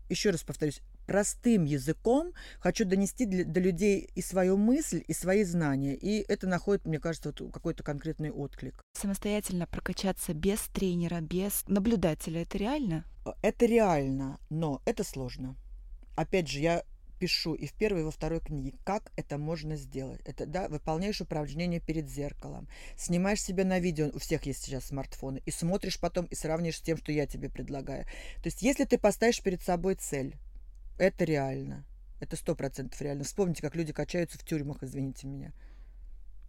[0.08, 5.44] еще раз повторюсь, простым языком хочу донести для, до людей и свою мысль, и свои
[5.44, 5.94] знания.
[5.94, 8.82] И это находит, мне кажется, вот какой-то конкретный отклик.
[8.94, 13.04] Самостоятельно прокачаться без тренера, без наблюдателя, это реально?
[13.42, 15.56] Это реально, но это сложно.
[16.16, 16.82] Опять же, я
[17.18, 20.20] пишу и в первой, и во второй книге, как это можно сделать.
[20.24, 25.42] Это, да, выполняешь упражнение перед зеркалом, снимаешь себя на видео, у всех есть сейчас смартфоны,
[25.44, 28.04] и смотришь потом и сравнишь с тем, что я тебе предлагаю.
[28.04, 30.36] То есть, если ты поставишь перед собой цель,
[30.98, 31.84] это реально.
[32.20, 33.24] Это сто процентов реально.
[33.24, 35.52] Вспомните, как люди качаются в тюрьмах, извините меня.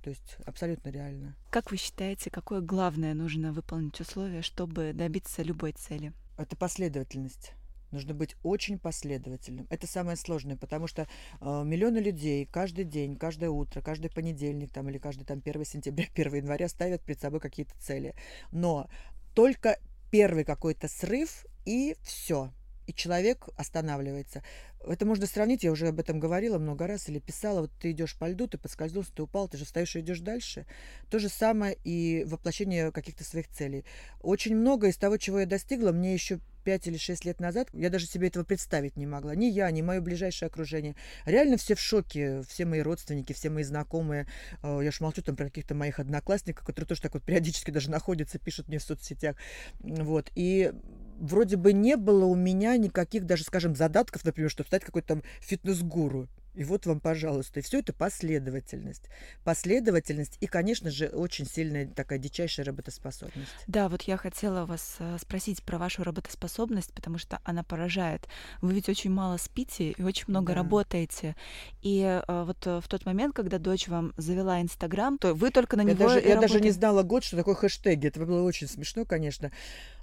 [0.04, 1.36] То есть абсолютно реально.
[1.52, 6.14] Как вы считаете, какое главное нужно выполнить условие, чтобы добиться любой цели?
[6.38, 7.52] Это последовательность.
[7.92, 9.68] Нужно быть очень последовательным.
[9.70, 14.90] Это самое сложное, потому что э, миллионы людей каждый день, каждое утро, каждый понедельник там,
[14.90, 18.14] или каждый там 1 сентября, 1 января ставят перед собой какие-то цели.
[18.52, 18.90] Но
[19.34, 19.78] только
[20.12, 22.52] первый какой-то срыв и все
[22.88, 24.42] и человек останавливается.
[24.80, 28.16] Это можно сравнить, я уже об этом говорила много раз или писала, вот ты идешь
[28.18, 30.66] по льду, ты подскользнулся, ты упал, ты же встаешь и идешь дальше.
[31.10, 33.84] То же самое и воплощение каких-то своих целей.
[34.22, 37.90] Очень много из того, чего я достигла, мне еще 5 или 6 лет назад, я
[37.90, 39.34] даже себе этого представить не могла.
[39.36, 40.98] Ни я, ни мое ближайшее окружение.
[41.26, 44.28] Реально все в шоке, все мои родственники, все мои знакомые.
[44.64, 47.90] Э, я ж молчу там про каких-то моих одноклассников, которые тоже так вот периодически даже
[47.90, 49.38] находятся, пишут мне в соцсетях.
[49.80, 50.30] Вот.
[50.36, 50.74] И
[51.22, 55.24] вроде бы не было у меня никаких даже, скажем, задатков, например, чтобы стать какой-то там
[55.40, 56.28] фитнес-гуру.
[56.54, 57.60] И вот вам, пожалуйста.
[57.60, 59.04] И все это последовательность.
[59.44, 63.52] Последовательность и, конечно же, очень сильная такая дичайшая работоспособность.
[63.68, 68.28] Да, вот я хотела вас э, спросить про вашу работоспособность, потому что она поражает.
[68.62, 70.56] Вы ведь очень мало спите и очень много да.
[70.56, 71.36] работаете.
[71.84, 75.78] И э, вот э, в тот момент, когда дочь вам завела Инстаграм, то вы только
[75.78, 78.08] на я него даже, Я даже не знала год, что такое хэштеги.
[78.08, 79.52] Это было очень смешно, конечно.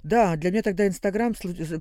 [0.05, 1.33] Да, для меня тогда Инстаграм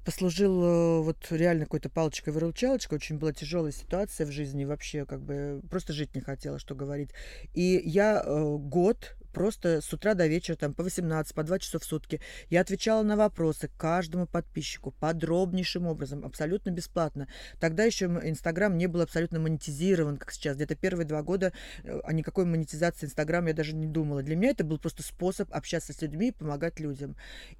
[0.02, 2.96] послужил вот реально какой-то палочкой-выручалочкой.
[2.96, 6.74] Очень была тяжелая ситуация в жизни жизни вообще как бы просто жить не хотела, что
[6.74, 7.10] говорить.
[7.52, 11.78] И я э, год просто с утра до вечера, там, по 18, по 2 часа
[11.78, 12.20] в сутки.
[12.48, 17.28] Я отвечала на вопросы каждому подписчику подробнейшим образом, абсолютно бесплатно.
[17.60, 20.56] Тогда еще Инстаграм не был абсолютно монетизирован, как сейчас.
[20.56, 24.22] Где-то первые два года э, о никакой монетизации Инстаграма я даже не думала.
[24.22, 27.16] Для меня это был просто способ общаться с людьми и помогать людям.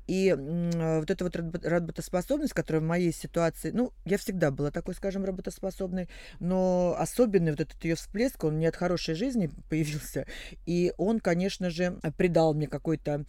[0.07, 4.95] И э, вот эта вот работоспособность, которая в моей ситуации, ну, я всегда была такой,
[4.95, 6.09] скажем, работоспособной,
[6.39, 10.27] но особенный вот этот ее всплеск, он не от хорошей жизни появился.
[10.67, 13.25] И он, конечно, конечно же, придал мне какой-то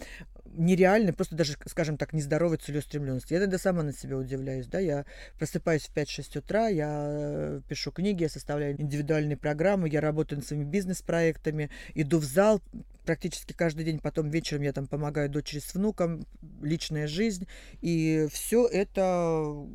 [0.57, 3.33] нереальный, просто даже, скажем так, нездоровой целеустремленности.
[3.33, 5.05] Я тогда сама на себя удивляюсь, да, я
[5.37, 10.63] просыпаюсь в 5-6 утра, я пишу книги, я составляю индивидуальные программы, я работаю над своими
[10.63, 12.61] бизнес-проектами, иду в зал
[13.05, 16.25] практически каждый день, потом вечером я там помогаю дочери с внуком,
[16.61, 17.47] личная жизнь,
[17.81, 19.67] и все это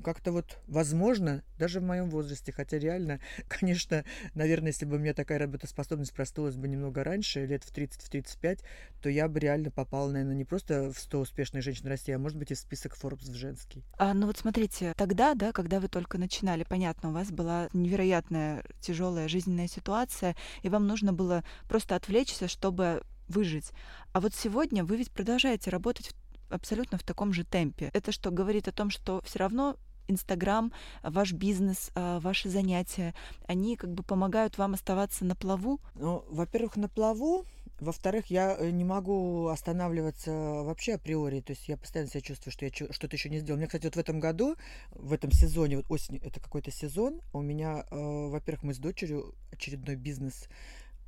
[0.00, 5.14] как-то вот возможно, даже в моем возрасте, хотя реально, конечно, наверное, если бы у меня
[5.14, 8.60] такая работоспособность проснулась бы немного раньше, лет в 30-35,
[8.90, 12.18] в то я бы реально попала, наверное, не просто в 100 успешных женщин России, а
[12.18, 13.84] может быть и в список Forbes в женский.
[13.98, 18.64] А, ну вот смотрите, тогда, да, когда вы только начинали, понятно, у вас была невероятная
[18.80, 23.72] тяжелая жизненная ситуация, и вам нужно было просто отвлечься, чтобы выжить.
[24.12, 26.12] А вот сегодня вы ведь продолжаете работать
[26.50, 27.90] абсолютно в таком же темпе.
[27.92, 29.76] Это что говорит о том, что все равно
[30.10, 33.14] Инстаграм, ваш бизнес, а, ваши занятия,
[33.46, 35.80] они как бы помогают вам оставаться на плаву?
[35.94, 37.44] Ну, во-первых, на плаву,
[37.80, 41.40] во-вторых, я э, не могу останавливаться вообще априори.
[41.40, 43.56] То есть я постоянно себя чувствую, что я что-то еще не сделал.
[43.56, 44.56] У меня, кстати, вот в этом году,
[44.90, 49.34] в этом сезоне, вот осень, это какой-то сезон, у меня, э, во-первых, мы с дочерью
[49.50, 50.48] очередной бизнес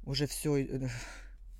[0.06, 0.90] уже все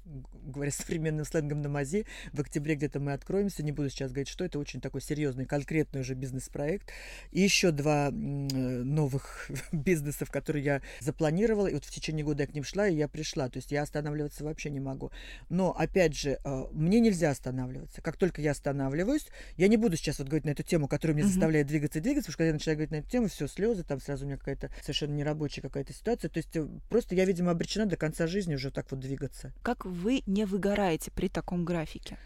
[0.05, 4.45] говоря современным сленгом на мази, в октябре где-то мы откроемся, не буду сейчас говорить, что
[4.45, 6.91] это очень такой серьезный, конкретный уже бизнес-проект.
[7.31, 12.55] И еще два новых бизнесов, которые я запланировала, и вот в течение года я к
[12.55, 15.11] ним шла, и я пришла, то есть я останавливаться вообще не могу.
[15.49, 18.03] Но, опять же, э, мне нельзя останавливаться.
[18.03, 21.27] Как только я останавливаюсь, я не буду сейчас вот говорить на эту тему, которая меня
[21.27, 23.85] заставляет двигаться и двигаться, потому что когда я начинаю говорить на эту тему, все, слезы,
[23.85, 27.51] там сразу у меня какая-то совершенно нерабочая какая-то ситуация, то есть э, просто я, видимо,
[27.51, 29.53] обречена до конца жизни уже так вот двигаться.
[29.63, 32.19] Как вы не выгораете при таком графике?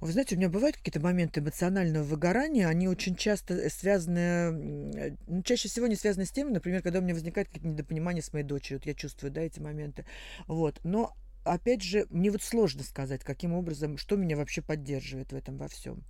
[0.00, 5.42] Вы знаете, у меня бывают какие-то моменты эмоционального выгорания, они очень часто э, связаны, ну,
[5.42, 8.44] чаще всего не связаны с тем, например, когда у меня возникает какие-то недопонимания с моей
[8.44, 10.04] дочерью, вот я чувствую, да, эти моменты,
[10.46, 11.14] вот, но
[11.44, 15.68] опять же, мне вот сложно сказать, каким образом, что меня вообще поддерживает в этом во
[15.68, 16.04] всем.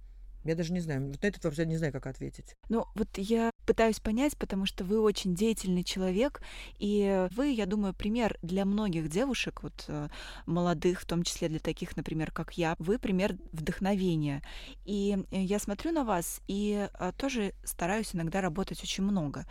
[0.44, 2.55] Я даже не знаю, вот на этот вопрос я не знаю, как ответить.
[2.68, 6.41] Ну, вот я пытаюсь понять, потому что вы очень деятельный человек,
[6.79, 10.09] и вы, я думаю, пример для многих девушек, вот э,
[10.47, 14.43] молодых, в том числе для таких, например, как я, вы пример вдохновения.
[14.85, 19.45] И э, я смотрю на вас и э, тоже стараюсь иногда работать очень много.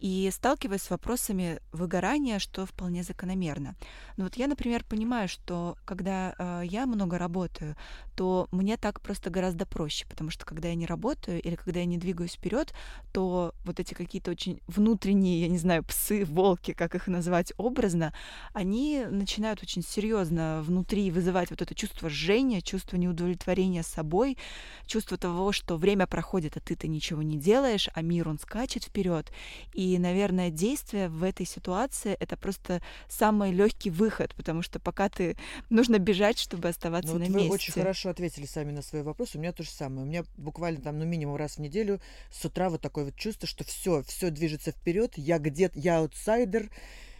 [0.00, 3.74] И сталкиваюсь с вопросами выгорания, что вполне закономерно.
[4.16, 7.76] Но вот я, например, понимаю, что когда я много работаю,
[8.14, 11.86] то мне так просто гораздо проще, потому что когда я не работаю или когда я
[11.86, 12.72] не двигаюсь вперед,
[13.12, 18.12] то вот эти какие-то очень внутренние, я не знаю, псы, волки, как их назвать образно,
[18.52, 24.38] они начинают очень серьезно внутри вызывать вот это чувство жжения, чувство неудовлетворения собой,
[24.86, 29.32] чувство того, что время проходит, а ты-то ничего не делаешь, а мир, он скачет вперед.
[29.72, 35.36] И, наверное, действие в этой ситуации— это просто самый легкий выход, потому что пока ты
[35.70, 37.48] нужно бежать, чтобы оставаться ну, на вот месте.
[37.48, 39.34] Вы очень хорошо ответили сами на свой вопрос.
[39.34, 40.02] У меня то же самое.
[40.02, 42.00] У меня буквально там, ну, минимум раз в неделю
[42.30, 46.70] с утра вот такое вот чувство, что все, все движется вперед, я где-то, я аутсайдер,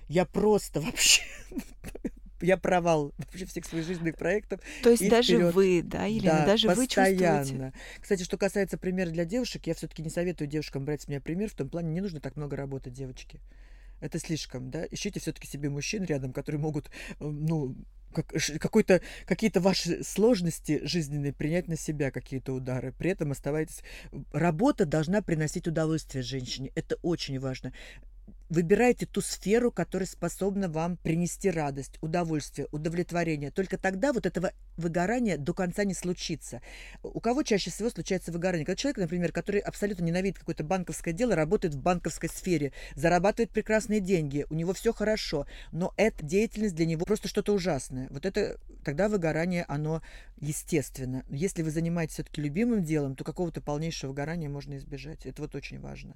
[0.08, 1.22] я просто вообще
[2.40, 4.60] я провал вообще всех своих жизненных проектов.
[4.82, 5.54] То есть даже вперед.
[5.54, 7.38] вы, да, Елена, да, даже постоянно.
[7.38, 7.72] вы чувствуете?
[8.00, 11.50] Кстати, что касается примера для девушек, я все-таки не советую девушкам брать с меня пример,
[11.50, 13.40] в том плане не нужно так много работать, девочки.
[14.00, 14.84] Это слишком, да?
[14.90, 17.74] Ищите все-таки себе мужчин рядом, которые могут, э, ну,
[18.12, 22.92] как, какой-то, какие-то ваши сложности жизненные принять на себя, какие-то удары.
[22.92, 23.82] При этом оставайтесь...
[24.32, 26.72] Работа должна приносить удовольствие женщине.
[26.74, 27.72] Это очень важно.
[28.48, 33.50] Выбирайте ту сферу, которая способна вам принести радость, удовольствие, удовлетворение.
[33.50, 36.60] Только тогда вот этого выгорания до конца не случится.
[37.02, 38.64] У кого чаще всего случается выгорание?
[38.64, 44.00] Когда человек, например, который абсолютно ненавидит какое-то банковское дело, работает в банковской сфере, зарабатывает прекрасные
[44.00, 48.06] деньги, у него все хорошо, но эта деятельность для него просто что-то ужасное.
[48.10, 50.02] Вот это тогда выгорание, оно
[50.38, 51.24] естественно.
[51.28, 55.26] Если вы занимаетесь все-таки любимым делом, то какого-то полнейшего выгорания можно избежать.
[55.26, 56.14] Это вот очень важно.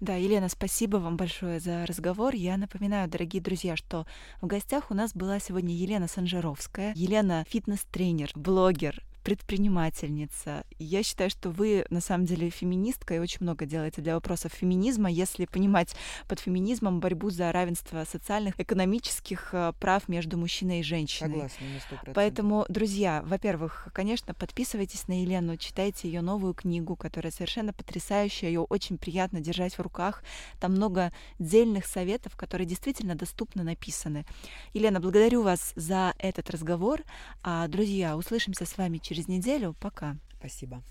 [0.00, 2.34] Да, Елена, спасибо вам большое за разговор.
[2.34, 4.06] Я напоминаю, дорогие друзья, что
[4.40, 6.92] в гостях у нас была сегодня Елена Санжаровская.
[6.94, 10.64] Елена— фитнес-тренер, блогер, предпринимательница.
[10.78, 15.10] Я считаю, что вы на самом деле феминистка и очень много делаете для вопросов феминизма,
[15.10, 15.96] если понимать
[16.28, 21.30] под феминизмом борьбу за равенство социальных, экономических э, прав между мужчиной и женщиной.
[21.30, 22.12] Согласна, на 100%.
[22.14, 28.60] Поэтому, друзья, во-первых, конечно, подписывайтесь на Елену, читайте ее новую книгу, которая совершенно потрясающая, ее
[28.60, 30.22] очень приятно держать в руках.
[30.60, 34.26] Там много дельных советов, которые действительно доступно написаны.
[34.74, 37.02] Елена, благодарю вас за этот разговор.
[37.42, 39.74] А, друзья, услышимся с вами через через неделю.
[39.80, 40.16] Пока.
[40.38, 40.84] Спасибо.